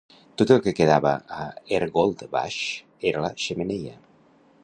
[0.41, 1.11] Tot el que quedava
[1.43, 1.45] a
[1.79, 2.59] Ergoldsbach
[3.13, 3.97] era la xemeneia.